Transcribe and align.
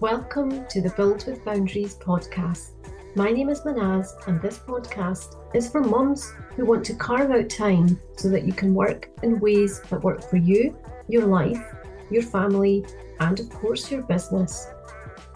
Welcome 0.00 0.66
to 0.66 0.82
the 0.82 0.90
Build 0.90 1.24
with 1.24 1.44
Boundaries 1.44 1.94
podcast. 1.94 2.70
My 3.14 3.30
name 3.30 3.48
is 3.48 3.60
Mahnaz, 3.60 4.08
and 4.26 4.42
this 4.42 4.58
podcast 4.58 5.36
is 5.54 5.70
for 5.70 5.82
mums 5.82 6.32
who 6.56 6.66
want 6.66 6.84
to 6.86 6.96
carve 6.96 7.30
out 7.30 7.48
time 7.48 8.00
so 8.16 8.28
that 8.30 8.44
you 8.44 8.52
can 8.52 8.74
work 8.74 9.08
in 9.22 9.38
ways 9.38 9.80
that 9.82 10.02
work 10.02 10.28
for 10.28 10.36
you, 10.36 10.76
your 11.08 11.26
life, 11.26 11.62
your 12.10 12.22
family, 12.22 12.84
and 13.20 13.38
of 13.38 13.48
course, 13.50 13.88
your 13.88 14.02
business. 14.02 14.66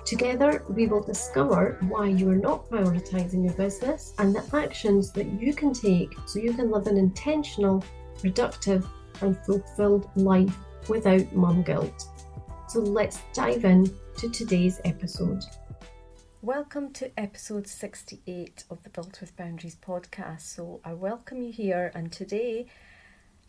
Together, 0.04 0.64
we 0.68 0.88
will 0.88 1.04
discover 1.04 1.78
why 1.82 2.06
you 2.06 2.28
are 2.28 2.34
not 2.34 2.68
prioritizing 2.68 3.44
your 3.44 3.54
business 3.54 4.12
and 4.18 4.34
the 4.34 4.56
actions 4.56 5.12
that 5.12 5.40
you 5.40 5.54
can 5.54 5.72
take 5.72 6.12
so 6.26 6.40
you 6.40 6.52
can 6.52 6.68
live 6.68 6.88
an 6.88 6.96
intentional, 6.96 7.84
productive, 8.20 8.84
and 9.20 9.38
fulfilled 9.46 10.10
life 10.16 10.56
without 10.88 11.32
mum 11.32 11.62
guilt. 11.62 12.08
So 12.68 12.80
let's 12.80 13.20
dive 13.32 13.64
in 13.64 13.90
to 14.18 14.28
today's 14.28 14.78
episode. 14.84 15.42
Welcome 16.42 16.92
to 16.92 17.10
episode 17.18 17.66
68 17.66 18.64
of 18.68 18.82
the 18.82 18.90
Build 18.90 19.16
with 19.22 19.34
Boundaries 19.36 19.74
podcast. 19.74 20.42
So, 20.42 20.82
I 20.84 20.92
welcome 20.92 21.40
you 21.40 21.50
here, 21.50 21.90
and 21.94 22.12
today 22.12 22.66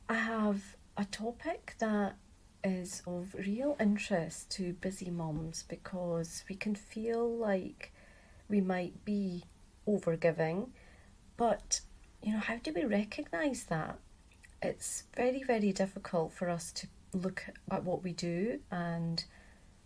I 0.07 0.13
have 0.13 0.77
a 0.95 1.03
topic 1.03 1.75
that 1.79 2.15
is 2.63 3.03
of 3.05 3.35
real 3.37 3.75
interest 3.77 4.51
to 4.51 4.71
busy 4.71 5.09
mums 5.09 5.63
because 5.67 6.45
we 6.47 6.55
can 6.55 6.73
feel 6.73 7.29
like 7.29 7.91
we 8.47 8.61
might 8.61 9.03
be 9.03 9.43
overgiving, 9.85 10.69
but 11.35 11.81
you 12.23 12.31
know, 12.31 12.39
how 12.39 12.55
do 12.55 12.71
we 12.73 12.85
recognize 12.85 13.65
that? 13.65 13.99
It's 14.61 15.03
very, 15.13 15.43
very 15.43 15.73
difficult 15.73 16.31
for 16.31 16.49
us 16.49 16.71
to 16.71 16.87
look 17.13 17.45
at 17.71 17.83
what 17.83 18.03
we 18.03 18.13
do 18.13 18.59
and 18.71 19.23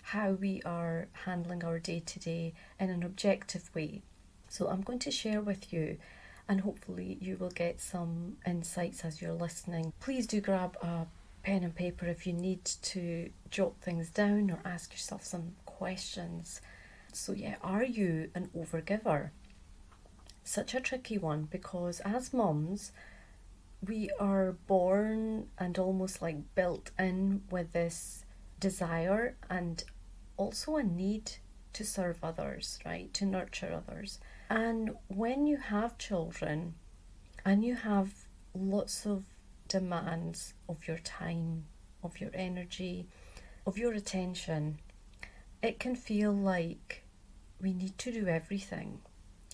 how 0.02 0.32
we 0.32 0.62
are 0.66 1.08
handling 1.26 1.64
our 1.64 1.80
day 1.80 2.02
to 2.06 2.20
day 2.20 2.54
in 2.80 2.90
an 2.90 3.04
objective 3.04 3.70
way. 3.74 4.02
So, 4.50 4.68
I'm 4.68 4.82
going 4.82 5.00
to 5.00 5.12
share 5.12 5.42
with 5.42 5.74
you, 5.74 5.98
and 6.48 6.62
hopefully, 6.62 7.18
you 7.20 7.38
will 7.38 7.50
get 7.50 7.82
some 7.82 8.38
insights 8.46 9.04
as 9.04 9.22
you're 9.22 9.34
listening. 9.34 9.94
Please 10.00 10.28
do 10.28 10.42
grab 10.42 10.78
a 10.82 11.08
pen 11.44 11.64
and 11.64 11.76
paper 11.76 12.06
if 12.06 12.28
you 12.28 12.34
need 12.34 12.66
to 12.66 13.30
jot 13.50 13.74
things 13.82 14.10
down 14.10 14.52
or 14.52 14.60
ask 14.64 14.92
yourself 14.92 15.26
some 15.26 15.56
questions. 15.66 16.62
So, 17.14 17.34
yeah, 17.34 17.56
are 17.62 17.84
you 17.84 18.30
an 18.36 18.50
overgiver? 18.56 19.30
Such 20.44 20.74
a 20.74 20.82
tricky 20.82 21.18
one 21.18 21.48
because 21.50 22.00
as 22.02 22.34
moms, 22.34 22.92
we 23.88 24.10
are 24.20 24.54
born 24.68 25.48
and 25.58 25.78
almost 25.78 26.22
like 26.22 26.56
built 26.56 26.92
in 26.98 27.42
with 27.50 27.74
this 27.74 28.26
desire 28.60 29.36
and 29.50 29.84
also 30.38 30.78
a 30.78 30.84
need 30.84 31.32
to 31.74 31.84
serve 31.84 32.24
others, 32.24 32.80
right? 32.86 33.14
To 33.16 33.26
nurture 33.26 33.82
others. 33.88 34.20
And 34.50 34.92
when 35.08 35.48
you 35.48 35.58
have 35.58 35.98
children 35.98 36.76
and 37.46 37.64
you 37.66 37.76
have 37.76 38.12
lots 38.54 39.06
of 39.06 39.26
demands 39.68 40.54
of 40.70 40.88
your 40.88 41.00
time, 41.00 41.66
of 42.04 42.22
your 42.22 42.30
energy, 42.34 43.08
of 43.66 43.78
your 43.78 43.94
attention, 43.94 44.80
it 45.62 45.80
can 45.80 45.96
feel 45.96 46.32
like 46.32 47.04
we 47.60 47.74
need 47.74 47.98
to 47.98 48.12
do 48.12 48.28
everything 48.28 49.00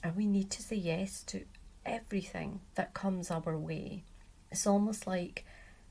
and 0.03 0.15
we 0.15 0.25
need 0.25 0.49
to 0.51 0.61
say 0.61 0.75
yes 0.75 1.23
to 1.23 1.45
everything 1.85 2.61
that 2.75 2.93
comes 2.93 3.31
our 3.31 3.57
way. 3.57 4.03
It's 4.51 4.67
almost 4.67 5.07
like 5.07 5.45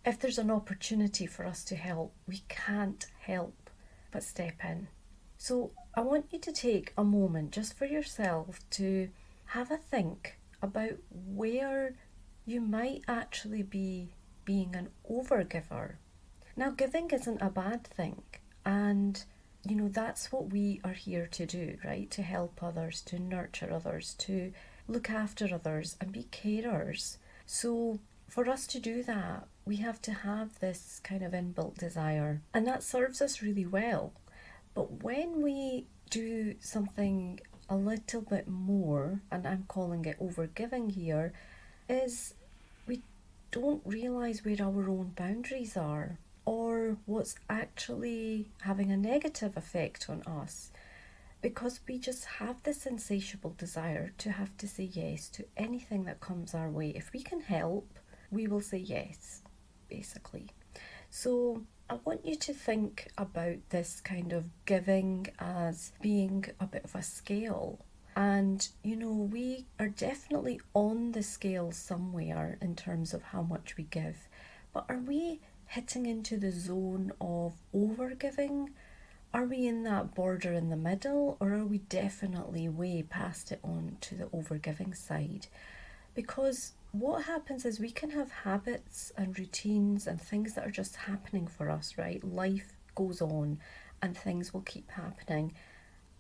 if 0.05 0.19
there's 0.19 0.39
an 0.39 0.51
opportunity 0.51 1.27
for 1.27 1.45
us 1.45 1.65
to 1.65 1.77
help, 1.77 2.15
we 2.27 2.43
can't 2.49 3.07
help 3.21 3.71
but 4.11 4.23
step 4.23 4.55
in. 4.65 4.89
So 5.37 5.71
I 5.95 6.01
want 6.01 6.27
you 6.33 6.39
to 6.41 6.53
take 6.53 6.93
a 6.97 7.05
moment 7.05 7.53
just 7.53 7.75
for 7.75 7.85
yourself 7.85 8.61
to 8.71 9.09
have 9.47 9.71
a 9.71 9.77
think 9.77 10.39
about 10.61 10.97
where 11.11 11.95
you 12.45 12.61
might 12.61 13.03
actually 13.07 13.63
be 13.63 14.15
being 14.45 14.75
an 14.75 14.89
overgiver. 15.09 15.97
Now, 16.57 16.71
giving 16.71 17.11
isn't 17.11 17.43
a 17.43 17.51
bad 17.51 17.87
thing, 17.87 18.23
and 18.65 19.23
you 19.65 19.77
know 19.77 19.89
that's 19.89 20.33
what 20.33 20.51
we 20.51 20.81
are 20.83 20.95
here 20.95 21.27
to 21.27 21.47
do, 21.47 21.77
right? 21.85 22.11
To 22.11 22.23
help 22.23 22.63
others, 22.63 23.01
to 23.03 23.19
nurture 23.19 23.73
others, 23.73 24.15
to 24.21 24.53
look 24.89 25.11
after 25.11 25.55
others, 25.55 25.97
and 26.01 26.11
be 26.11 26.25
carers. 26.33 27.19
So, 27.47 28.01
for 28.29 28.49
us 28.49 28.67
to 28.69 28.79
do 28.79 29.03
that, 29.05 29.47
we 29.65 29.77
have 29.77 30.01
to 30.03 30.13
have 30.13 30.59
this 30.61 31.01
kind 31.03 31.23
of 31.23 31.33
inbuilt 31.33 31.79
desire, 31.79 32.43
and 32.55 32.67
that 32.67 32.83
serves 32.83 33.21
us 33.21 33.43
really 33.43 33.67
well. 33.67 34.13
But 34.75 35.03
when 35.03 35.43
we 35.43 35.87
do 36.11 36.55
something 36.61 37.41
a 37.69 37.77
little 37.77 38.23
bit 38.23 38.49
more, 38.49 39.21
and 39.31 39.47
I'm 39.47 39.65
calling 39.69 40.05
it 40.05 40.21
overgiving 40.21 40.93
here, 40.93 41.33
is 41.89 42.35
we 42.87 43.03
don't 43.51 43.83
realize 43.85 44.45
where 44.45 44.57
our 44.61 44.89
own 44.89 45.13
boundaries 45.17 45.77
are 45.77 46.19
or 46.45 46.97
what's 47.05 47.35
actually 47.51 48.49
having 48.63 48.91
a 48.91 48.97
negative 48.97 49.57
effect 49.57 50.09
on 50.09 50.23
us 50.23 50.71
because 51.41 51.81
we 51.87 51.99
just 51.99 52.25
have 52.25 52.63
this 52.63 52.87
insatiable 52.87 53.55
desire 53.59 54.13
to 54.19 54.33
have 54.33 54.57
to 54.57 54.67
say 54.67 54.85
yes 54.85 55.29
to 55.29 55.45
anything 55.57 56.05
that 56.05 56.21
comes 56.21 56.55
our 56.55 56.69
way. 56.69 56.91
If 56.91 57.13
we 57.13 57.23
can 57.23 57.41
help, 57.41 57.99
we 58.31 58.47
will 58.47 58.61
say 58.61 58.79
yes, 58.79 59.43
basically. 59.89 60.49
So 61.11 61.63
I 61.91 61.99
want 62.05 62.27
you 62.27 62.37
to 62.37 62.53
think 62.53 63.09
about 63.17 63.57
this 63.71 64.01
kind 64.01 64.33
of 64.33 64.51
giving 64.67 65.29
as 65.39 65.93
being 66.03 66.45
a 66.61 66.67
bit 66.67 66.85
of 66.85 66.95
a 66.95 67.03
scale. 67.03 67.85
And, 68.15 68.69
you 68.83 68.97
know, 68.97 69.13
we 69.13 69.67
are 69.79 69.89
definitely 69.89 70.61
on 70.75 71.13
the 71.13 71.23
scale 71.23 71.71
somewhere 71.73 72.59
in 72.61 72.75
terms 72.75 73.15
of 73.15 73.23
how 73.23 73.43
much 73.43 73.77
we 73.77 73.85
give. 73.85 74.29
But 74.75 74.87
are 74.89 74.99
we 74.99 75.41
hitting 75.67 76.07
into 76.07 76.37
the 76.37 76.51
zone 76.51 77.13
of 77.21 77.55
over 77.73 78.15
giving? 78.15 78.71
Are 79.33 79.45
we 79.45 79.67
in 79.67 79.83
that 79.85 80.15
border 80.15 80.53
in 80.53 80.71
the 80.71 80.77
middle, 80.77 81.37
or 81.39 81.53
are 81.53 81.65
we 81.65 81.79
definitely 81.79 82.69
way 82.69 83.03
past 83.03 83.53
it 83.53 83.61
on 83.63 83.99
to 84.01 84.15
the 84.15 84.29
over 84.33 84.59
giving 84.59 84.95
side? 84.95 85.47
Because 86.15 86.73
what 86.99 87.25
happens 87.25 87.65
is 87.65 87.79
we 87.79 87.91
can 87.91 88.11
have 88.11 88.31
habits 88.31 89.13
and 89.17 89.39
routines 89.39 90.07
and 90.07 90.21
things 90.21 90.55
that 90.55 90.67
are 90.67 90.71
just 90.71 90.97
happening 90.97 91.47
for 91.47 91.71
us, 91.71 91.95
right? 91.97 92.23
Life 92.25 92.77
goes 92.95 93.21
on 93.21 93.59
and 94.03 94.17
things 94.17 94.53
will 94.53 94.63
keep 94.63 94.91
happening. 94.91 95.53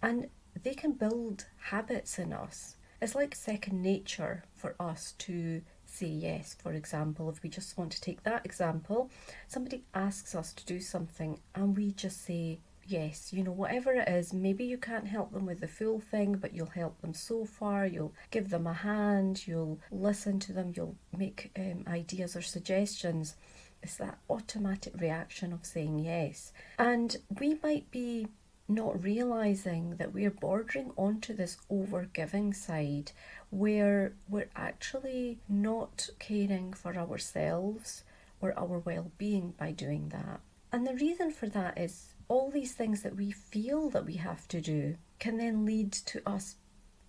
And 0.03 0.29
they 0.63 0.75
can 0.75 0.93
build 0.93 1.47
habits 1.71 2.19
in 2.19 2.33
us. 2.33 2.77
It's 3.01 3.15
like 3.15 3.35
second 3.35 3.83
nature 3.83 4.45
for 4.55 4.75
us 4.81 5.15
to 5.19 5.63
say 5.85 6.07
yes. 6.07 6.57
For 6.61 6.73
example, 6.73 7.31
if 7.31 7.43
we 7.43 7.49
just 7.49 7.79
want 7.79 7.93
to 7.93 8.01
take 8.01 8.23
that 8.25 8.45
example, 8.45 9.11
somebody 9.47 9.85
asks 9.95 10.35
us 10.35 10.53
to 10.55 10.67
do 10.67 10.81
something 10.81 11.39
and 11.55 11.77
we 11.77 11.93
just 11.93 12.25
say 12.25 12.61
yes, 12.89 13.33
you 13.33 13.45
know, 13.45 13.53
whatever 13.53 13.93
it 13.93 14.09
is, 14.09 14.33
maybe 14.33 14.65
you 14.65 14.79
can't 14.79 15.07
help 15.07 15.33
them 15.33 15.47
with 15.47 15.61
the 15.61 15.69
full 15.69 16.01
thing, 16.01 16.37
but 16.37 16.55
you'll 16.55 16.67
help 16.67 17.01
them 17.01 17.15
so 17.15 17.45
far. 17.45 17.87
You'll 17.87 18.15
give 18.31 18.51
them 18.51 18.67
a 18.67 18.73
hand, 18.73 19.47
you'll 19.47 19.79
listen 19.91 20.41
to 20.41 20.53
them, 20.53 20.73
you'll 20.75 20.97
make 21.17 21.51
um, 21.57 21.85
ideas 21.87 22.35
or 22.35 22.43
suggestions. 22.43 23.37
It's 23.83 23.97
that 23.97 24.19
automatic 24.29 24.95
reaction 24.99 25.53
of 25.53 25.65
saying 25.65 26.01
yes. 26.01 26.53
And 26.79 27.17
we 27.39 27.59
might 27.63 27.91
be 27.91 28.27
not 28.69 29.03
realizing 29.03 29.97
that 29.97 30.13
we're 30.13 30.31
bordering 30.31 30.93
onto 30.97 31.35
this 31.35 31.57
overgiving 31.71 32.55
side 32.55 33.13
where 33.51 34.13
we're 34.29 34.51
actually 34.55 35.39
not 35.49 36.09
caring 36.19 36.73
for 36.73 36.95
ourselves 36.97 38.05
or 38.41 38.59
our 38.59 38.79
well 38.79 39.11
being 39.17 39.55
by 39.59 39.73
doing 39.73 40.11
that. 40.11 40.41
And 40.71 40.87
the 40.87 40.95
reason 40.95 41.31
for 41.31 41.49
that 41.49 41.79
is 41.79 42.15
all 42.29 42.51
these 42.51 42.75
things 42.75 43.03
that 43.03 43.17
we 43.17 43.31
feel 43.31 43.89
that 43.91 44.05
we 44.05 44.15
have 44.15 44.47
to 44.49 44.61
do 44.61 44.97
can 45.19 45.39
then 45.39 45.65
lead 45.65 45.93
to 45.93 46.23
us 46.29 46.57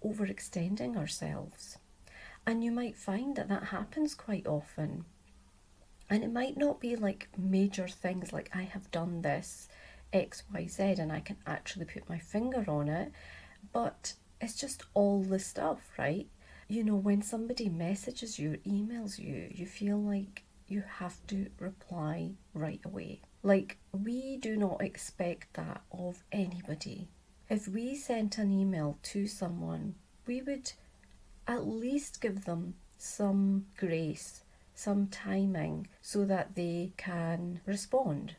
overextending 0.03 0.97
ourselves. 0.97 1.77
And 2.47 2.63
you 2.63 2.71
might 2.71 2.95
find 2.95 3.35
that 3.35 3.49
that 3.49 3.65
happens 3.65 4.15
quite 4.15 4.47
often. 4.47 5.05
And 6.09 6.23
it 6.23 6.31
might 6.31 6.57
not 6.57 6.79
be 6.79 6.95
like 6.95 7.27
major 7.37 7.87
things 7.87 8.33
like 8.33 8.49
I 8.55 8.63
have 8.63 8.89
done 8.91 9.21
this 9.21 9.67
XYZ 10.13 10.97
and 10.97 11.11
I 11.11 11.19
can 11.19 11.37
actually 11.45 11.85
put 11.85 12.09
my 12.09 12.17
finger 12.17 12.65
on 12.67 12.89
it, 12.89 13.11
but 13.73 14.13
it's 14.41 14.55
just 14.55 14.83
all 14.93 15.21
the 15.21 15.37
stuff, 15.37 15.91
right? 15.97 16.27
You 16.67 16.83
know, 16.83 16.95
when 16.95 17.21
somebody 17.21 17.69
messages 17.69 18.39
you, 18.39 18.59
emails 18.65 19.19
you, 19.19 19.49
you 19.51 19.65
feel 19.65 20.01
like 20.01 20.43
you 20.69 20.83
have 20.99 21.15
to 21.27 21.47
reply 21.59 22.31
right 22.53 22.81
away. 22.85 23.21
Like, 23.43 23.77
we 23.91 24.37
do 24.37 24.55
not 24.55 24.81
expect 24.81 25.53
that 25.53 25.81
of 25.91 26.23
anybody. 26.31 27.09
If 27.49 27.67
we 27.67 27.95
sent 27.95 28.37
an 28.37 28.51
email 28.51 28.99
to 29.03 29.27
someone, 29.27 29.95
we 30.27 30.41
would 30.41 30.71
at 31.47 31.67
least 31.67 32.21
give 32.21 32.45
them 32.45 32.75
some 32.97 33.65
grace, 33.77 34.43
some 34.75 35.07
timing, 35.07 35.87
so 36.01 36.25
that 36.25 36.55
they 36.55 36.93
can 36.97 37.61
respond. 37.65 38.35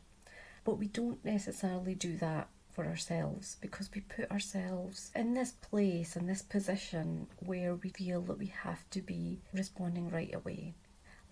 But 0.63 0.77
we 0.77 0.87
don't 0.87 1.23
necessarily 1.25 1.95
do 1.95 2.15
that 2.17 2.47
for 2.71 2.85
ourselves 2.85 3.57
because 3.59 3.89
we 3.93 4.01
put 4.01 4.31
ourselves 4.31 5.11
in 5.15 5.33
this 5.33 5.51
place, 5.51 6.15
in 6.15 6.27
this 6.27 6.41
position 6.41 7.27
where 7.39 7.75
we 7.75 7.89
feel 7.89 8.21
that 8.21 8.37
we 8.39 8.53
have 8.63 8.89
to 8.91 9.01
be 9.01 9.41
responding 9.53 10.09
right 10.09 10.33
away. 10.33 10.75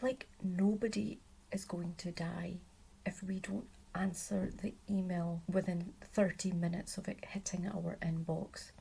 Like 0.01 0.28
nobody 0.44 1.19
is 1.51 1.66
going 1.66 1.96
to 1.98 2.12
die 2.12 2.57
if 3.06 3.24
we 3.24 3.40
don't 3.40 3.68
answer 3.96 4.51
the 4.62 4.74
email 4.90 5.42
within 5.51 5.94
30 6.13 6.51
minutes 6.54 6.98
of 6.98 7.07
it 7.07 7.25
hitting 7.28 7.68
our 7.68 7.98
inbox. 8.01 8.72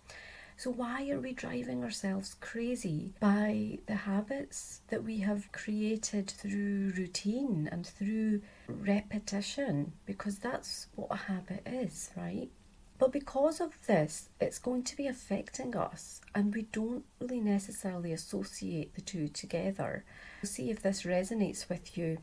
So, 0.57 0.73
why 0.73 1.09
are 1.11 1.21
we 1.21 1.33
driving 1.35 1.85
ourselves 1.85 2.35
crazy 2.41 3.13
by 3.21 3.79
the 3.87 3.95
habits 3.95 4.81
that 4.89 5.05
we 5.05 5.21
have 5.21 5.53
created 5.53 6.29
through 6.29 6.95
routine 6.97 7.69
and 7.71 7.87
through 7.87 8.43
repetition? 8.67 9.93
Because 10.05 10.41
that's 10.41 10.89
what 10.97 11.13
a 11.13 11.17
habit 11.17 11.63
is, 11.65 12.11
right? 12.17 12.51
But 12.99 13.13
because 13.13 13.61
of 13.61 13.87
this, 13.87 14.29
it's 14.41 14.59
going 14.59 14.83
to 14.85 14.97
be 14.97 15.07
affecting 15.07 15.77
us, 15.77 16.21
and 16.35 16.55
we 16.55 16.63
don't 16.63 17.05
really 17.21 17.41
necessarily 17.41 18.13
associate 18.13 18.95
the 18.95 19.01
two 19.01 19.29
together. 19.29 20.05
See 20.43 20.71
if 20.71 20.83
this 20.83 21.05
resonates 21.05 21.69
with 21.69 21.97
you. 21.97 22.19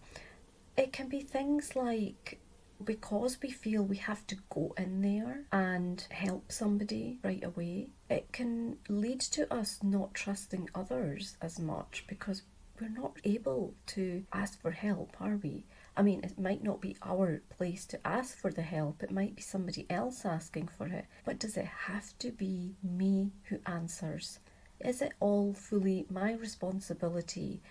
It 0.78 0.92
can 0.92 1.08
be 1.08 1.22
things 1.22 1.76
like 1.76 2.40
because 2.84 3.38
we 3.42 3.50
feel 3.50 3.84
we 3.84 3.98
have 3.98 4.28
to 4.28 4.36
go 4.50 4.74
in 4.78 5.02
there 5.02 5.46
and 5.52 6.06
help 6.12 6.52
somebody 6.52 7.20
right 7.24 7.44
away, 7.44 7.90
it 8.10 8.32
can 8.32 8.78
lead 8.90 9.22
to 9.22 9.52
us 9.54 9.80
not 9.82 10.14
trusting 10.14 10.70
others 10.76 11.38
as 11.42 11.60
much 11.60 12.04
because 12.08 12.42
we're 12.80 12.90
not 12.90 13.18
able 13.24 13.74
to 13.88 14.24
ask 14.34 14.62
for 14.62 14.72
help, 14.72 15.16
are 15.20 15.38
we? 15.38 15.66
I 15.98 16.02
mean, 16.02 16.24
it 16.24 16.38
might 16.38 16.64
not 16.64 16.82
be 16.82 16.98
our 17.02 17.42
place 17.50 17.86
to 17.88 18.08
ask 18.08 18.38
for 18.38 18.52
the 18.52 18.62
help, 18.62 19.02
it 19.02 19.12
might 19.12 19.36
be 19.36 19.42
somebody 19.42 19.86
else 19.90 20.26
asking 20.26 20.68
for 20.68 20.88
it, 20.88 21.06
but 21.24 21.40
does 21.40 21.56
it 21.58 21.66
have 21.66 22.18
to 22.20 22.32
be 22.32 22.76
me 22.84 23.32
who 23.46 23.60
answers? 23.66 24.40
Is 24.80 25.02
it 25.02 25.14
all 25.20 25.54
fully 25.54 26.06
my 26.10 26.34
responsibility? 26.34 27.62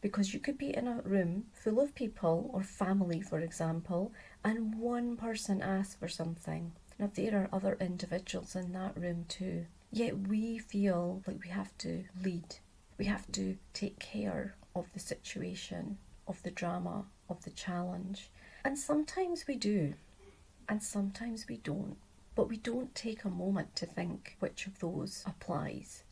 Because 0.00 0.32
you 0.32 0.40
could 0.40 0.58
be 0.58 0.74
in 0.74 0.88
a 0.88 1.02
room 1.02 1.46
full 1.52 1.80
of 1.80 1.94
people 1.94 2.50
or 2.52 2.62
family, 2.62 3.20
for 3.20 3.40
example, 3.40 4.12
and 4.42 4.78
one 4.78 5.16
person 5.16 5.60
asks 5.60 5.94
for 5.94 6.08
something. 6.08 6.72
Now, 6.98 7.10
there 7.12 7.36
are 7.36 7.48
other 7.52 7.76
individuals 7.80 8.54
in 8.54 8.72
that 8.72 8.96
room 8.96 9.26
too. 9.28 9.66
Yet 9.90 10.28
we 10.28 10.58
feel 10.58 11.22
like 11.26 11.42
we 11.42 11.50
have 11.50 11.76
to 11.78 12.04
lead. 12.22 12.56
We 12.98 13.06
have 13.06 13.30
to 13.32 13.56
take 13.72 13.98
care 13.98 14.56
of 14.74 14.92
the 14.92 15.00
situation, 15.00 15.98
of 16.26 16.42
the 16.42 16.50
drama, 16.50 17.04
of 17.28 17.44
the 17.44 17.50
challenge. 17.50 18.30
And 18.64 18.78
sometimes 18.78 19.46
we 19.46 19.56
do, 19.56 19.94
and 20.68 20.82
sometimes 20.82 21.46
we 21.48 21.58
don't. 21.58 21.96
But 22.34 22.48
we 22.48 22.56
don't 22.56 22.94
take 22.94 23.24
a 23.24 23.30
moment 23.30 23.76
to 23.76 23.86
think 23.86 24.36
which 24.40 24.66
of 24.66 24.80
those 24.80 25.22
applies. 25.26 26.02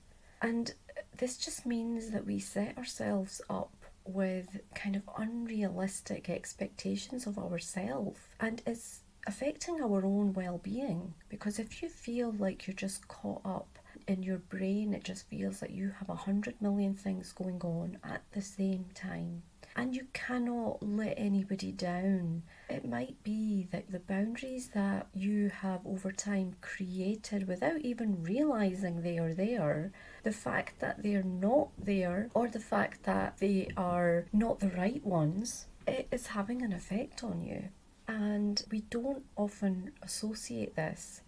And 0.41 0.75
this 1.17 1.37
just 1.37 1.67
means 1.67 2.11
that 2.11 2.27
we 2.27 2.39
set 2.39 2.79
ourselves 2.79 3.41
up 3.51 3.73
with 4.05 4.61
kind 4.75 4.97
of 4.97 5.09
unrealistic 5.17 6.29
expectations 6.29 7.27
of 7.27 7.39
ourselves 7.39 8.19
and 8.41 8.63
it's 8.67 9.01
affecting 9.27 9.81
our 9.81 10.05
own 10.05 10.33
well-being 10.33 11.15
because 11.29 11.59
if 11.59 11.83
you 11.83 11.89
feel 11.89 12.35
like 12.39 12.67
you're 12.67 12.75
just 12.75 13.07
caught 13.07 13.41
up 13.45 13.72
in 14.07 14.23
your 14.23 14.39
brain 14.39 14.95
it 14.95 15.05
just 15.05 15.29
feels 15.29 15.63
like 15.63 15.71
you 15.71 15.93
have 15.99 16.09
a 16.09 16.15
hundred 16.15 16.61
million 16.61 16.95
things 16.95 17.33
going 17.33 17.61
on 17.63 17.99
at 18.05 18.23
the 18.33 18.43
same 18.43 18.87
time 18.95 19.43
and 19.75 19.95
you 19.97 20.07
cannot 20.13 20.83
let 20.83 21.15
anybody 21.17 21.73
down. 21.73 22.43
It 22.69 22.87
might 22.87 23.23
be 23.23 23.69
that 23.71 23.91
the 23.91 24.01
boundaries 24.01 24.69
that 24.75 25.07
you 25.15 25.49
have 25.49 25.81
over 25.87 26.13
time 26.13 26.57
created 26.61 27.49
without 27.49 27.81
even 27.81 28.23
realizing 28.23 29.01
they 29.01 29.19
are 29.19 29.35
there 29.35 29.93
the 30.23 30.33
fact 30.33 30.81
that 30.81 31.03
they're 31.03 31.23
not 31.23 31.71
there 31.79 32.29
or 32.35 32.49
the 32.49 32.61
fact 32.61 33.05
that 33.05 33.39
they 33.39 33.69
are 33.77 34.27
not 34.33 34.61
the 34.61 34.69
right 34.69 35.05
ones, 35.05 35.67
it 35.87 36.07
is 36.11 36.29
having 36.29 36.63
an 36.63 36.73
effect 36.73 37.25
on 37.25 37.41
you. 37.41 37.69
And 38.07 38.63
we 38.71 38.81
don't 38.83 39.25
often 39.37 39.93
associate 40.03 40.77
this 40.77 41.23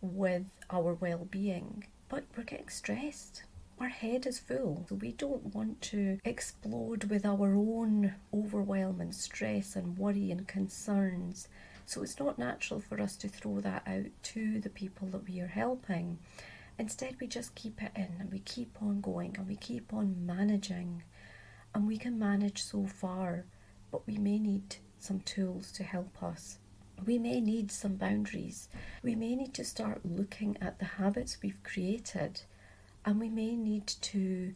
with 0.00 0.44
our 0.70 0.94
well 0.94 1.26
being, 1.30 1.86
but 2.08 2.24
we're 2.36 2.44
getting 2.44 2.68
stressed. 2.68 3.42
Our 3.78 3.88
head 3.88 4.26
is 4.26 4.38
full, 4.38 4.86
so 4.88 4.94
we 4.94 5.12
don't 5.12 5.54
want 5.54 5.82
to 5.82 6.18
explode 6.24 7.04
with 7.04 7.26
our 7.26 7.54
own 7.54 8.14
overwhelm 8.32 9.00
and 9.00 9.14
stress 9.14 9.76
and 9.76 9.98
worry 9.98 10.30
and 10.30 10.48
concerns. 10.48 11.48
So 11.84 12.02
it's 12.02 12.18
not 12.18 12.38
natural 12.38 12.80
for 12.80 13.00
us 13.00 13.16
to 13.16 13.28
throw 13.28 13.60
that 13.60 13.82
out 13.86 14.06
to 14.34 14.60
the 14.60 14.70
people 14.70 15.08
that 15.08 15.28
we 15.28 15.40
are 15.40 15.46
helping. 15.46 16.18
Instead, 16.78 17.16
we 17.20 17.26
just 17.26 17.54
keep 17.54 17.82
it 17.82 17.92
in 17.94 18.08
and 18.18 18.32
we 18.32 18.40
keep 18.40 18.76
on 18.80 19.00
going 19.00 19.34
and 19.36 19.46
we 19.46 19.56
keep 19.56 19.92
on 19.92 20.26
managing. 20.26 21.02
And 21.74 21.86
we 21.86 21.98
can 21.98 22.18
manage 22.18 22.62
so 22.62 22.86
far, 22.86 23.44
but 23.90 24.06
we 24.06 24.16
may 24.16 24.38
need 24.38 24.76
some 24.98 25.20
tools 25.20 25.70
to 25.72 25.84
help 25.84 26.22
us. 26.22 26.58
We 27.04 27.18
may 27.18 27.40
need 27.40 27.70
some 27.70 27.96
boundaries. 27.96 28.68
We 29.02 29.14
may 29.14 29.36
need 29.36 29.54
to 29.54 29.64
start 29.64 30.00
looking 30.04 30.56
at 30.60 30.78
the 30.78 30.84
habits 30.84 31.38
we've 31.42 31.62
created, 31.62 32.40
and 33.04 33.20
we 33.20 33.28
may 33.28 33.54
need 33.54 33.86
to 33.86 34.54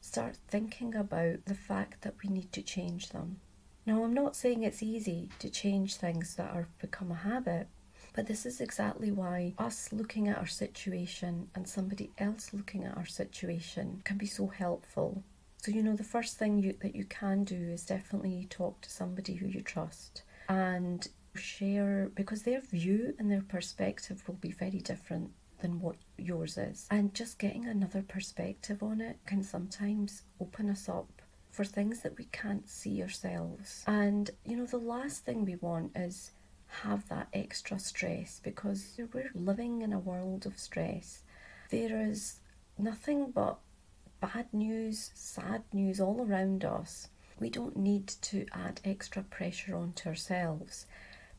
start 0.00 0.36
thinking 0.48 0.94
about 0.94 1.44
the 1.44 1.54
fact 1.54 2.02
that 2.02 2.14
we 2.22 2.30
need 2.30 2.52
to 2.52 2.62
change 2.62 3.10
them. 3.10 3.40
Now, 3.86 4.04
I'm 4.04 4.14
not 4.14 4.36
saying 4.36 4.62
it's 4.62 4.82
easy 4.82 5.28
to 5.38 5.50
change 5.50 5.96
things 5.96 6.36
that 6.36 6.54
have 6.54 6.78
become 6.78 7.10
a 7.10 7.16
habit, 7.16 7.68
but 8.14 8.26
this 8.26 8.44
is 8.46 8.60
exactly 8.60 9.10
why 9.10 9.54
us 9.58 9.92
looking 9.92 10.28
at 10.28 10.38
our 10.38 10.46
situation 10.46 11.48
and 11.54 11.68
somebody 11.68 12.10
else 12.18 12.52
looking 12.52 12.84
at 12.84 12.96
our 12.96 13.06
situation 13.06 14.02
can 14.04 14.18
be 14.18 14.26
so 14.26 14.48
helpful. 14.48 15.22
So, 15.58 15.70
you 15.70 15.82
know, 15.82 15.94
the 15.94 16.04
first 16.04 16.36
thing 16.36 16.58
you, 16.58 16.74
that 16.80 16.96
you 16.96 17.04
can 17.04 17.44
do 17.44 17.54
is 17.54 17.86
definitely 17.86 18.46
talk 18.50 18.80
to 18.82 18.90
somebody 18.90 19.34
who 19.34 19.46
you 19.46 19.62
trust 19.62 20.22
and 20.48 21.06
share 21.34 22.10
because 22.14 22.42
their 22.42 22.60
view 22.60 23.14
and 23.18 23.30
their 23.30 23.42
perspective 23.42 24.22
will 24.26 24.34
be 24.34 24.52
very 24.52 24.78
different 24.80 25.30
than 25.60 25.80
what 25.80 25.96
yours 26.18 26.58
is. 26.58 26.86
And 26.90 27.14
just 27.14 27.38
getting 27.38 27.66
another 27.66 28.02
perspective 28.02 28.82
on 28.82 29.00
it 29.00 29.18
can 29.26 29.42
sometimes 29.42 30.22
open 30.40 30.68
us 30.68 30.88
up 30.88 31.22
for 31.50 31.64
things 31.64 32.00
that 32.00 32.18
we 32.18 32.24
can't 32.26 32.68
see 32.68 33.02
ourselves. 33.02 33.84
And, 33.86 34.30
you 34.44 34.56
know, 34.56 34.66
the 34.66 34.78
last 34.78 35.24
thing 35.24 35.44
we 35.44 35.56
want 35.56 35.92
is 35.94 36.32
have 36.82 37.08
that 37.08 37.28
extra 37.32 37.78
stress 37.78 38.40
because 38.42 38.98
we're 39.12 39.30
living 39.34 39.82
in 39.82 39.92
a 39.92 39.98
world 39.98 40.46
of 40.46 40.58
stress. 40.58 41.22
There 41.70 42.00
is 42.00 42.40
nothing 42.78 43.30
but 43.30 43.58
bad 44.20 44.46
news, 44.52 45.10
sad 45.14 45.62
news 45.72 46.00
all 46.00 46.26
around 46.26 46.64
us. 46.64 47.08
We 47.38 47.50
don't 47.50 47.76
need 47.76 48.08
to 48.22 48.46
add 48.52 48.80
extra 48.84 49.22
pressure 49.22 49.76
onto 49.76 50.08
ourselves 50.08 50.86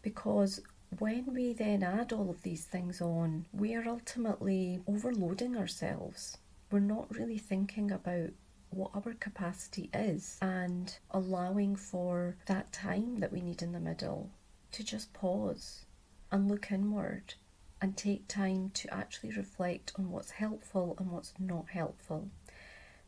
because 0.03 0.61
when 0.99 1.33
we 1.33 1.53
then 1.53 1.81
add 1.81 2.13
all 2.13 2.29
of 2.29 2.43
these 2.43 2.65
things 2.65 3.01
on, 3.01 3.47
we 3.51 3.73
are 3.73 3.87
ultimately 3.87 4.79
overloading 4.85 5.57
ourselves. 5.57 6.37
We're 6.69 6.79
not 6.79 7.15
really 7.15 7.39
thinking 7.39 7.89
about 7.91 8.29
what 8.69 8.91
our 8.93 9.13
capacity 9.13 9.89
is 9.93 10.37
and 10.41 10.95
allowing 11.11 11.75
for 11.75 12.35
that 12.45 12.71
time 12.71 13.17
that 13.17 13.31
we 13.31 13.41
need 13.41 13.61
in 13.61 13.71
the 13.71 13.79
middle 13.79 14.29
to 14.71 14.83
just 14.83 15.13
pause 15.13 15.85
and 16.31 16.49
look 16.49 16.71
inward 16.71 17.35
and 17.81 17.95
take 17.95 18.27
time 18.27 18.71
to 18.73 18.93
actually 18.93 19.31
reflect 19.31 19.93
on 19.97 20.09
what's 20.09 20.31
helpful 20.31 20.95
and 20.99 21.11
what's 21.11 21.33
not 21.37 21.69
helpful. 21.69 22.29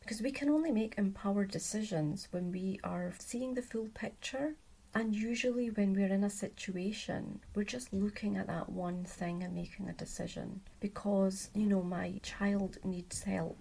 Because 0.00 0.22
we 0.22 0.30
can 0.30 0.48
only 0.48 0.70
make 0.70 0.94
empowered 0.96 1.50
decisions 1.50 2.28
when 2.30 2.52
we 2.52 2.78
are 2.84 3.12
seeing 3.18 3.54
the 3.54 3.62
full 3.62 3.88
picture. 3.94 4.54
And 4.96 5.14
usually, 5.14 5.68
when 5.68 5.92
we're 5.92 6.14
in 6.14 6.24
a 6.24 6.30
situation, 6.30 7.40
we're 7.54 7.64
just 7.64 7.92
looking 7.92 8.38
at 8.38 8.46
that 8.46 8.70
one 8.70 9.04
thing 9.04 9.42
and 9.42 9.54
making 9.54 9.90
a 9.90 9.92
decision. 9.92 10.62
Because, 10.80 11.50
you 11.52 11.66
know, 11.66 11.82
my 11.82 12.18
child 12.22 12.78
needs 12.82 13.22
help, 13.22 13.58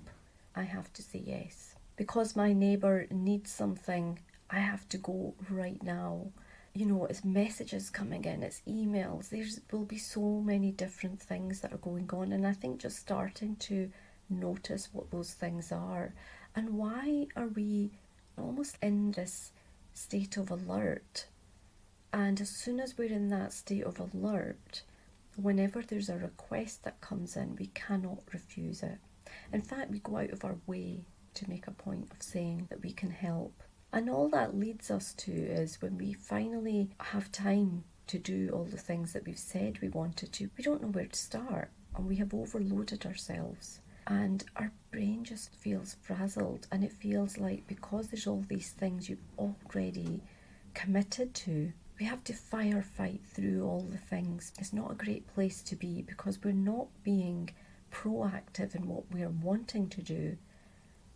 I 0.56 0.64
have 0.64 0.94
to 0.94 1.02
say 1.02 1.22
yes. 1.26 1.76
Because 1.98 2.38
my 2.38 2.54
neighbour 2.54 3.06
needs 3.12 3.52
something, 3.52 4.18
I 4.50 4.60
have 4.60 4.88
to 4.88 4.98
go 4.98 5.34
right 5.50 5.84
now 5.84 6.32
you 6.74 6.86
know, 6.86 7.06
it's 7.06 7.24
messages 7.24 7.90
coming 7.90 8.26
in, 8.26 8.44
it's 8.44 8.62
emails. 8.68 9.30
There 9.30 9.46
will 9.72 9.86
be 9.86 9.98
so 9.98 10.42
many 10.42 10.72
different 10.72 11.22
things 11.22 11.62
that 11.62 11.72
are 11.72 11.78
going 11.78 12.10
on, 12.12 12.34
and 12.34 12.46
I 12.46 12.52
think 12.52 12.82
just 12.82 13.00
starting 13.00 13.56
to 13.68 13.90
notice 14.30 14.90
what 14.92 15.10
those 15.10 15.32
things 15.32 15.72
are 15.72 16.14
and 16.56 16.78
why 16.78 17.28
are 17.36 17.48
we 17.48 17.92
almost 18.38 18.78
in 18.82 19.12
this 19.12 19.52
state 19.96 20.38
of 20.38 20.52
alert. 20.52 21.26
And 22.14 22.40
as 22.40 22.50
soon 22.50 22.80
as 22.80 22.98
we're 22.98 23.12
in 23.12 23.30
that 23.30 23.52
state 23.52 23.84
of 23.84 24.00
alert, 24.00 24.84
whenever 25.36 25.82
there's 25.82 26.10
a 26.10 26.18
request 26.18 26.84
that 26.84 27.02
comes 27.02 27.36
in, 27.36 27.56
we 27.56 27.68
cannot 27.68 28.22
refuse 28.32 28.84
it. 28.84 29.00
In 29.52 29.62
fact, 29.62 29.92
we 29.92 30.00
go 30.00 30.18
out 30.18 30.30
of 30.30 30.46
our 30.46 30.58
way 30.68 31.06
to 31.34 31.50
make 31.50 31.68
a 31.68 31.72
point 31.72 32.12
of 32.12 32.22
saying 32.22 32.68
that 32.70 32.84
we 32.84 32.94
can 32.94 33.10
help 33.10 33.64
and 33.96 34.10
all 34.10 34.28
that 34.28 34.58
leads 34.58 34.92
us 34.92 35.14
to 35.14 35.32
is 35.32 35.82
when 35.82 35.98
we 35.98 36.12
finally 36.12 36.90
have 37.00 37.32
time 37.32 37.86
to 38.08 38.20
do 38.20 38.50
all 38.54 38.66
the 38.66 38.78
things 38.78 39.14
that 39.14 39.26
we've 39.26 39.40
said 39.40 39.80
we 39.82 39.88
wanted 39.88 40.34
to, 40.34 40.50
we 40.58 40.66
don't 40.66 40.82
know 40.82 40.90
where 40.90 41.06
to 41.06 41.18
start 41.18 41.70
and 41.96 42.06
we 42.06 42.18
have 42.18 42.34
overloaded 42.34 43.06
ourselves. 43.06 43.80
And 44.08 44.44
our 44.56 44.72
brain 44.92 45.24
just 45.24 45.56
feels 45.56 45.96
frazzled, 46.02 46.68
and 46.72 46.84
it 46.84 46.92
feels 46.92 47.38
like 47.38 47.66
because 47.68 48.08
there's 48.08 48.28
all 48.28 48.46
these 48.48 48.72
things 48.72 49.10
you've 49.10 49.20
already 49.40 50.22
committed 50.76 51.34
to, 51.34 51.74
we 52.00 52.06
have 52.06 52.24
to 52.26 52.34
firefight 52.34 53.22
through 53.24 53.66
all 53.66 53.82
the 53.82 53.98
things. 53.98 54.52
It's 54.60 54.74
not 54.74 54.92
a 54.92 54.96
great 54.96 55.26
place 55.34 55.62
to 55.64 55.76
be 55.76 56.02
because 56.02 56.44
we're 56.44 56.52
not 56.52 56.88
being 57.04 57.50
proactive 57.92 58.76
in 58.76 58.88
what 58.88 59.06
we're 59.12 59.30
wanting 59.30 59.88
to 59.90 60.02
do. 60.02 60.38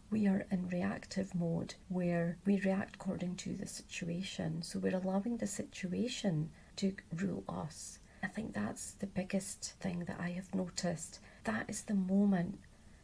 We 0.09 0.25
are 0.27 0.45
in 0.49 0.69
reactive 0.69 1.35
mode 1.35 1.75
where 1.89 2.37
we 2.45 2.59
react 2.61 2.95
according 2.95 3.35
to 3.37 3.53
the 3.53 3.67
situation. 3.67 4.63
So 4.63 4.79
we're 4.79 4.95
allowing 4.95 5.37
the 5.37 5.47
situation 5.47 6.49
to 6.77 6.93
rule 7.15 7.43
us. 7.47 7.99
I 8.23 8.27
think 8.27 8.53
that's 8.53 8.93
the 8.93 9.07
biggest 9.07 9.73
thing 9.79 10.05
that 10.07 10.19
I 10.19 10.29
have 10.31 10.55
noticed. 10.55 11.19
That 11.43 11.69
is 11.69 11.83
the 11.83 11.93
moment 11.93 12.59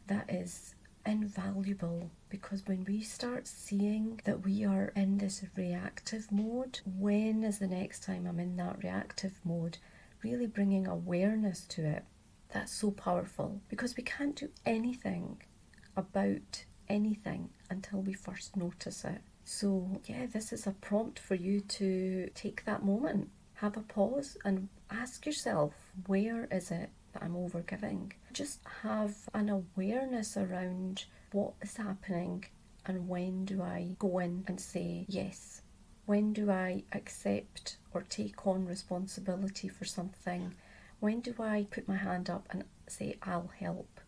that 0.06 0.30
is 0.30 0.74
invaluable 1.04 2.10
because 2.28 2.66
when 2.66 2.84
we 2.84 3.00
start 3.00 3.46
seeing 3.46 4.20
that 4.24 4.44
we 4.44 4.64
are 4.64 4.92
in 4.96 5.18
this 5.18 5.44
reactive 5.56 6.30
mode, 6.32 6.80
when 6.84 7.44
is 7.44 7.58
the 7.58 7.66
next 7.66 8.02
time 8.02 8.26
I'm 8.26 8.40
in 8.40 8.56
that 8.56 8.82
reactive 8.82 9.40
mode? 9.44 9.78
Really 10.22 10.46
bringing 10.46 10.86
awareness 10.86 11.60
to 11.66 11.84
it. 11.86 12.04
That's 12.52 12.72
so 12.72 12.90
powerful 12.90 13.60
because 13.68 13.96
we 13.96 14.02
can't 14.02 14.34
do 14.36 14.48
anything 14.64 15.42
about 15.96 16.64
anything 16.88 17.50
until 17.70 18.00
we 18.00 18.12
first 18.12 18.56
notice 18.56 19.04
it. 19.04 19.20
So, 19.44 20.00
yeah, 20.06 20.26
this 20.26 20.52
is 20.52 20.66
a 20.66 20.72
prompt 20.72 21.18
for 21.18 21.36
you 21.36 21.60
to 21.60 22.28
take 22.34 22.64
that 22.64 22.84
moment, 22.84 23.28
have 23.54 23.76
a 23.76 23.80
pause, 23.80 24.36
and 24.44 24.68
ask 24.90 25.24
yourself 25.24 25.74
where 26.06 26.48
is 26.50 26.70
it 26.70 26.90
that 27.16 27.24
I'm 27.24 27.34
overgiving? 27.34 28.12
Just 28.32 28.60
have 28.82 29.14
an 29.32 29.48
awareness 29.48 30.36
around 30.36 31.04
what 31.32 31.54
is 31.62 31.76
happening 31.76 32.44
and 32.84 33.08
when 33.08 33.44
do 33.44 33.62
I 33.62 33.96
go 33.98 34.18
in 34.18 34.44
and 34.46 34.60
say 34.60 35.06
yes? 35.08 35.62
When 36.04 36.32
do 36.32 36.50
I 36.50 36.84
accept 36.92 37.78
or 37.92 38.02
take 38.02 38.46
on 38.46 38.66
responsibility 38.66 39.68
for 39.68 39.84
something? 39.84 40.54
When 41.00 41.20
do 41.20 41.34
I 41.40 41.66
put 41.70 41.88
my 41.88 41.96
hand 41.96 42.30
up 42.30 42.46
and 42.50 42.64
say, 42.86 43.16
I'll 43.22 43.50
help? 43.58 44.00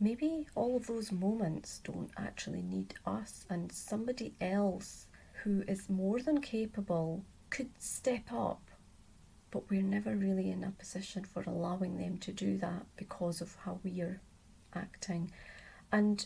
Maybe 0.00 0.48
all 0.56 0.76
of 0.76 0.88
those 0.88 1.12
moments 1.12 1.80
don't 1.84 2.10
actually 2.16 2.62
need 2.62 2.94
us, 3.06 3.46
and 3.48 3.70
somebody 3.70 4.34
else 4.40 5.06
who 5.44 5.62
is 5.68 5.88
more 5.88 6.18
than 6.18 6.40
capable 6.40 7.24
could 7.50 7.70
step 7.78 8.32
up 8.32 8.62
but 9.52 9.70
we're 9.70 9.82
never 9.82 10.16
really 10.16 10.50
in 10.50 10.64
a 10.64 10.72
position 10.72 11.24
for 11.24 11.44
allowing 11.46 11.98
them 11.98 12.18
to 12.18 12.32
do 12.32 12.58
that 12.58 12.86
because 12.96 13.40
of 13.40 13.54
how 13.64 13.78
we 13.84 14.00
are 14.00 14.20
acting. 14.74 15.30
And 15.92 16.24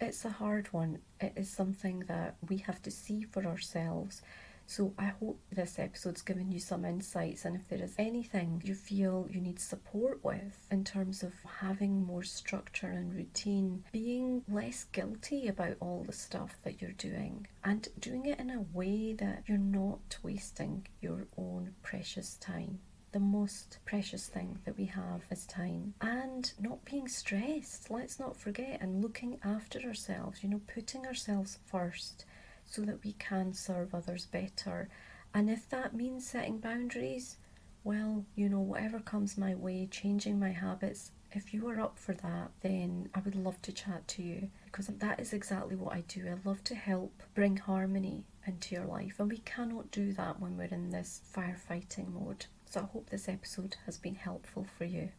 it's 0.00 0.24
a 0.24 0.30
hard 0.30 0.72
one. 0.72 0.98
It 1.20 1.34
is 1.36 1.50
something 1.50 2.00
that 2.08 2.36
we 2.48 2.56
have 2.58 2.82
to 2.82 2.90
see 2.90 3.22
for 3.22 3.44
ourselves. 3.44 4.22
So 4.66 4.94
I 4.98 5.06
hope 5.06 5.40
this 5.50 5.78
episode's 5.78 6.22
given 6.22 6.50
you 6.50 6.58
some 6.58 6.84
insights 6.84 7.44
and 7.44 7.54
if 7.54 7.68
there 7.68 7.82
is 7.82 7.94
anything 7.98 8.62
you 8.64 8.74
feel 8.74 9.28
you 9.30 9.40
need 9.40 9.60
support 9.60 10.24
with 10.24 10.66
in 10.70 10.84
terms 10.84 11.22
of 11.22 11.32
having 11.60 12.04
more 12.04 12.22
structure 12.22 12.88
and 12.88 13.14
routine, 13.14 13.84
being 13.92 14.42
less 14.48 14.84
guilty 14.84 15.48
about 15.48 15.76
all 15.80 16.04
the 16.04 16.12
stuff 16.12 16.56
that 16.64 16.80
you're 16.80 16.92
doing 16.92 17.46
and 17.62 17.88
doing 17.98 18.26
it 18.26 18.40
in 18.40 18.50
a 18.50 18.64
way 18.72 19.12
that 19.12 19.44
you're 19.46 19.58
not 19.58 20.18
wasting 20.22 20.86
your 21.00 21.26
own 21.36 21.74
precious 21.82 22.34
time 22.36 22.78
the 23.12 23.20
most 23.20 23.78
precious 23.84 24.26
thing 24.26 24.58
that 24.64 24.76
we 24.76 24.86
have 24.86 25.22
is 25.30 25.46
time 25.46 25.94
and 26.00 26.52
not 26.58 26.84
being 26.84 27.06
stressed. 27.06 27.88
Let's 27.88 28.18
not 28.18 28.36
forget 28.36 28.80
and 28.80 29.00
looking 29.00 29.38
after 29.44 29.78
ourselves 29.80 30.42
you 30.42 30.48
know 30.48 30.60
putting 30.66 31.06
ourselves 31.06 31.60
first 31.64 32.24
so 32.74 32.82
that 32.82 33.04
we 33.04 33.12
can 33.12 33.52
serve 33.52 33.94
others 33.94 34.26
better. 34.26 34.88
And 35.32 35.48
if 35.48 35.68
that 35.70 35.94
means 35.94 36.26
setting 36.26 36.58
boundaries, 36.58 37.36
well, 37.84 38.24
you 38.34 38.48
know, 38.48 38.60
whatever 38.60 38.98
comes 38.98 39.38
my 39.38 39.54
way, 39.54 39.86
changing 39.90 40.40
my 40.40 40.50
habits, 40.50 41.12
if 41.30 41.54
you 41.54 41.68
are 41.68 41.80
up 41.80 41.98
for 41.98 42.14
that, 42.14 42.50
then 42.62 43.10
I 43.14 43.20
would 43.20 43.36
love 43.36 43.60
to 43.62 43.72
chat 43.72 44.06
to 44.08 44.22
you 44.22 44.50
because 44.64 44.86
that 44.86 45.20
is 45.20 45.32
exactly 45.32 45.76
what 45.76 45.94
I 45.94 46.02
do. 46.02 46.26
I 46.28 46.48
love 46.48 46.64
to 46.64 46.74
help 46.74 47.22
bring 47.34 47.56
harmony 47.56 48.24
into 48.46 48.74
your 48.74 48.86
life, 48.86 49.18
and 49.18 49.30
we 49.30 49.38
cannot 49.38 49.90
do 49.90 50.12
that 50.12 50.40
when 50.40 50.56
we're 50.56 50.64
in 50.64 50.90
this 50.90 51.20
firefighting 51.36 52.12
mode. 52.12 52.46
So 52.66 52.80
I 52.80 52.92
hope 52.92 53.10
this 53.10 53.28
episode 53.28 53.76
has 53.86 53.98
been 53.98 54.16
helpful 54.16 54.66
for 54.78 54.84
you. 54.84 55.10